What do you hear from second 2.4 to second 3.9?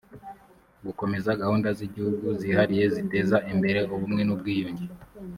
zihariye ziteza imbere